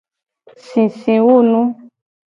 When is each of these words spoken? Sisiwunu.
Sisiwunu. 0.67 1.61